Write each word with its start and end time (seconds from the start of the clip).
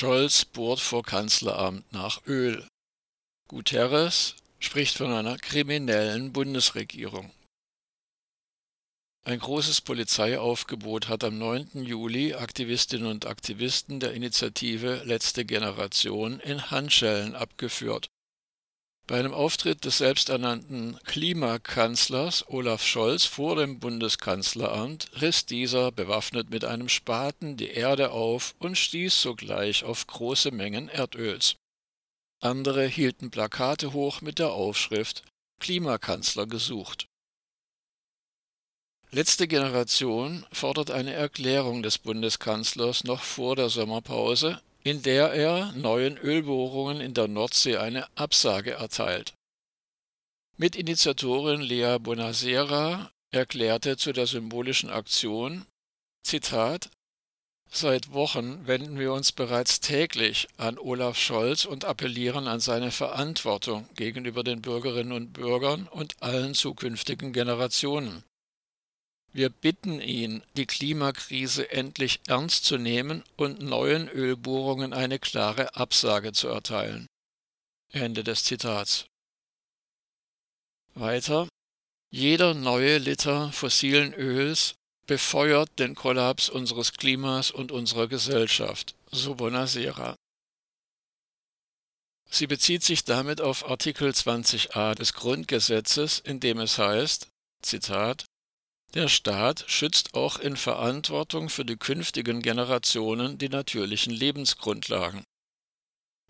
Scholz 0.00 0.46
bohrt 0.46 0.80
vor 0.80 1.02
Kanzleramt 1.02 1.92
nach 1.92 2.26
Öl. 2.26 2.66
Guterres 3.48 4.34
spricht 4.58 4.96
von 4.96 5.12
einer 5.12 5.36
kriminellen 5.36 6.32
Bundesregierung. 6.32 7.30
Ein 9.26 9.38
großes 9.38 9.82
Polizeiaufgebot 9.82 11.08
hat 11.08 11.22
am 11.22 11.36
9. 11.36 11.84
Juli 11.84 12.32
Aktivistinnen 12.32 13.08
und 13.08 13.26
Aktivisten 13.26 14.00
der 14.00 14.14
Initiative 14.14 15.02
Letzte 15.04 15.44
Generation 15.44 16.40
in 16.40 16.70
Handschellen 16.70 17.36
abgeführt. 17.36 18.08
Bei 19.10 19.18
einem 19.18 19.34
Auftritt 19.34 19.84
des 19.84 19.98
selbsternannten 19.98 20.96
Klimakanzlers 21.02 22.48
Olaf 22.48 22.86
Scholz 22.86 23.24
vor 23.24 23.56
dem 23.56 23.80
Bundeskanzleramt 23.80 25.20
riss 25.20 25.46
dieser 25.46 25.90
bewaffnet 25.90 26.50
mit 26.50 26.64
einem 26.64 26.88
Spaten 26.88 27.56
die 27.56 27.70
Erde 27.70 28.12
auf 28.12 28.54
und 28.60 28.78
stieß 28.78 29.20
sogleich 29.20 29.82
auf 29.82 30.06
große 30.06 30.52
Mengen 30.52 30.88
Erdöls. 30.88 31.56
Andere 32.40 32.86
hielten 32.86 33.32
Plakate 33.32 33.92
hoch 33.92 34.20
mit 34.20 34.38
der 34.38 34.52
Aufschrift 34.52 35.24
Klimakanzler 35.58 36.46
gesucht. 36.46 37.08
Letzte 39.10 39.48
Generation 39.48 40.46
fordert 40.52 40.92
eine 40.92 41.14
Erklärung 41.14 41.82
des 41.82 41.98
Bundeskanzlers 41.98 43.02
noch 43.02 43.24
vor 43.24 43.56
der 43.56 43.70
Sommerpause, 43.70 44.62
in 44.82 45.02
der 45.02 45.32
er 45.32 45.72
neuen 45.72 46.16
Ölbohrungen 46.16 47.00
in 47.00 47.14
der 47.14 47.28
Nordsee 47.28 47.76
eine 47.76 48.06
Absage 48.16 48.72
erteilt. 48.72 49.34
Mitinitiatorin 50.56 51.60
Lea 51.60 51.98
Bonasera 51.98 53.10
erklärte 53.30 53.96
zu 53.96 54.12
der 54.12 54.26
symbolischen 54.26 54.90
Aktion, 54.90 55.64
Zitat, 56.22 56.90
Seit 57.72 58.12
Wochen 58.12 58.66
wenden 58.66 58.98
wir 58.98 59.12
uns 59.12 59.30
bereits 59.30 59.78
täglich 59.78 60.48
an 60.56 60.76
Olaf 60.76 61.16
Scholz 61.16 61.64
und 61.64 61.84
appellieren 61.84 62.48
an 62.48 62.58
seine 62.58 62.90
Verantwortung 62.90 63.88
gegenüber 63.94 64.42
den 64.42 64.60
Bürgerinnen 64.60 65.12
und 65.12 65.32
Bürgern 65.32 65.86
und 65.86 66.20
allen 66.20 66.54
zukünftigen 66.54 67.32
Generationen. 67.32 68.24
Wir 69.32 69.48
bitten 69.48 70.00
ihn, 70.00 70.42
die 70.56 70.66
Klimakrise 70.66 71.70
endlich 71.70 72.20
ernst 72.26 72.64
zu 72.64 72.78
nehmen 72.78 73.22
und 73.36 73.60
neuen 73.62 74.08
Ölbohrungen 74.08 74.92
eine 74.92 75.18
klare 75.18 75.76
Absage 75.76 76.32
zu 76.32 76.48
erteilen. 76.48 77.06
Ende 77.92 78.24
des 78.24 78.44
Zitats. 78.44 79.06
Weiter. 80.94 81.48
Jeder 82.12 82.54
neue 82.54 82.98
Liter 82.98 83.52
fossilen 83.52 84.12
Öls 84.14 84.74
befeuert 85.06 85.70
den 85.78 85.94
Kollaps 85.94 86.48
unseres 86.48 86.92
Klimas 86.92 87.52
und 87.52 87.70
unserer 87.70 88.08
Gesellschaft, 88.08 88.94
so 89.12 89.36
Bonasera. 89.36 90.16
Sie 92.30 92.46
bezieht 92.46 92.82
sich 92.82 93.04
damit 93.04 93.40
auf 93.40 93.68
Artikel 93.68 94.10
20a 94.10 94.94
des 94.94 95.14
Grundgesetzes, 95.14 96.20
in 96.20 96.38
dem 96.38 96.60
es 96.60 96.78
heißt, 96.78 97.28
Zitat, 97.62 98.24
der 98.94 99.08
Staat 99.08 99.64
schützt 99.68 100.14
auch 100.14 100.38
in 100.38 100.56
Verantwortung 100.56 101.48
für 101.48 101.64
die 101.64 101.76
künftigen 101.76 102.42
Generationen 102.42 103.38
die 103.38 103.48
natürlichen 103.48 104.12
Lebensgrundlagen. 104.12 105.24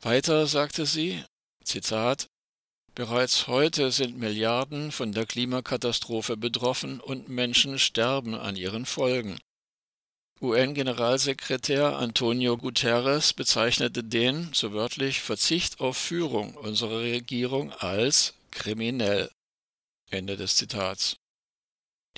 Weiter 0.00 0.46
sagte 0.46 0.86
sie, 0.86 1.24
Zitat, 1.64 2.28
Bereits 2.94 3.46
heute 3.46 3.92
sind 3.92 4.18
Milliarden 4.18 4.90
von 4.90 5.12
der 5.12 5.24
Klimakatastrophe 5.24 6.36
betroffen 6.36 7.00
und 7.00 7.28
Menschen 7.28 7.78
sterben 7.78 8.34
an 8.34 8.56
ihren 8.56 8.86
Folgen. 8.86 9.38
UN-Generalsekretär 10.40 11.96
Antonio 11.96 12.56
Guterres 12.56 13.32
bezeichnete 13.32 14.02
den, 14.02 14.50
so 14.52 14.72
wörtlich, 14.72 15.20
Verzicht 15.20 15.78
auf 15.78 15.96
Führung 15.96 16.54
unserer 16.54 17.00
Regierung 17.00 17.72
als 17.72 18.34
kriminell. 18.50 19.30
Ende 20.10 20.36
des 20.36 20.56
Zitats. 20.56 21.18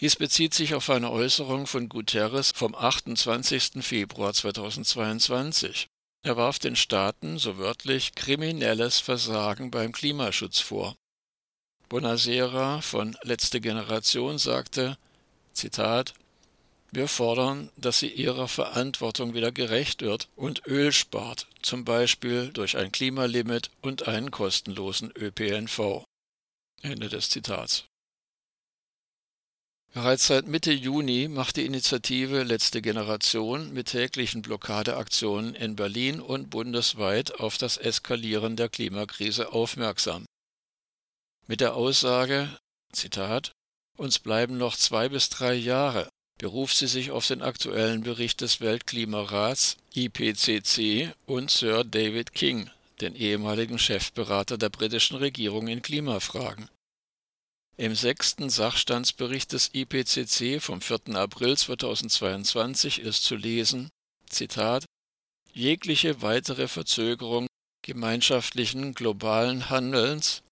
Dies 0.00 0.16
bezieht 0.16 0.54
sich 0.54 0.74
auf 0.74 0.88
eine 0.88 1.10
Äußerung 1.10 1.66
von 1.66 1.90
Guterres 1.90 2.52
vom 2.54 2.74
28. 2.74 3.84
Februar 3.84 4.32
2022. 4.32 5.88
Er 6.22 6.38
warf 6.38 6.58
den 6.58 6.74
Staaten, 6.74 7.38
so 7.38 7.58
wörtlich, 7.58 8.14
kriminelles 8.14 8.98
Versagen 8.98 9.70
beim 9.70 9.92
Klimaschutz 9.92 10.58
vor. 10.58 10.96
Bonasera 11.90 12.80
von 12.80 13.14
Letzte 13.22 13.60
Generation 13.60 14.38
sagte, 14.38 14.96
Zitat, 15.52 16.14
wir 16.92 17.06
fordern, 17.06 17.70
dass 17.76 17.98
sie 17.98 18.10
ihrer 18.10 18.48
Verantwortung 18.48 19.34
wieder 19.34 19.52
gerecht 19.52 20.00
wird 20.00 20.28
und 20.34 20.66
Öl 20.66 20.92
spart, 20.92 21.46
zum 21.60 21.84
Beispiel 21.84 22.48
durch 22.52 22.76
ein 22.78 22.90
Klimalimit 22.90 23.70
und 23.82 24.08
einen 24.08 24.30
kostenlosen 24.30 25.12
ÖPNV. 25.14 26.04
Ende 26.82 27.08
des 27.10 27.28
Zitats. 27.28 27.89
Bereits 29.92 30.28
seit 30.28 30.46
Mitte 30.46 30.70
Juni 30.72 31.26
macht 31.26 31.56
die 31.56 31.66
Initiative 31.66 32.44
Letzte 32.44 32.80
Generation 32.80 33.72
mit 33.72 33.88
täglichen 33.88 34.40
Blockadeaktionen 34.40 35.56
in 35.56 35.74
Berlin 35.74 36.20
und 36.20 36.48
bundesweit 36.48 37.34
auf 37.40 37.58
das 37.58 37.76
Eskalieren 37.76 38.54
der 38.54 38.68
Klimakrise 38.68 39.52
aufmerksam. 39.52 40.26
Mit 41.48 41.60
der 41.60 41.74
Aussage, 41.74 42.56
Zitat, 42.92 43.50
uns 43.96 44.20
bleiben 44.20 44.58
noch 44.58 44.76
zwei 44.76 45.08
bis 45.08 45.28
drei 45.28 45.54
Jahre, 45.54 46.08
beruft 46.38 46.76
sie 46.76 46.86
sich 46.86 47.10
auf 47.10 47.26
den 47.26 47.42
aktuellen 47.42 48.04
Bericht 48.04 48.42
des 48.42 48.60
Weltklimarats 48.60 49.76
IPCC 49.94 51.12
und 51.26 51.50
Sir 51.50 51.82
David 51.82 52.32
King, 52.32 52.70
den 53.00 53.16
ehemaligen 53.16 53.80
Chefberater 53.80 54.56
der 54.56 54.68
britischen 54.68 55.16
Regierung 55.16 55.66
in 55.66 55.82
Klimafragen. 55.82 56.70
Im 57.76 57.94
sechsten 57.94 58.50
Sachstandsbericht 58.50 59.52
des 59.52 59.70
IPCC 59.72 60.60
vom 60.60 60.80
4. 60.80 61.16
April 61.16 61.56
2022 61.56 63.00
ist 63.00 63.24
zu 63.24 63.36
lesen, 63.36 63.88
Zitat, 64.28 64.84
jegliche 65.52 66.22
weitere 66.22 66.68
Verzögerung 66.68 67.46
gemeinschaftlichen 67.82 68.94
globalen 68.94 69.70
Handelns 69.70 70.42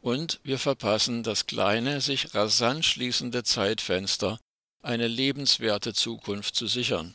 und 0.00 0.40
wir 0.42 0.58
verpassen 0.58 1.22
das 1.22 1.46
kleine, 1.46 2.00
sich 2.00 2.34
rasant 2.34 2.84
schließende 2.84 3.44
Zeitfenster, 3.44 4.38
eine 4.82 5.06
lebenswerte 5.06 5.92
Zukunft 5.92 6.54
zu 6.54 6.66
sichern. 6.66 7.14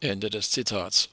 Ende 0.00 0.30
des 0.30 0.50
Zitats. 0.50 1.08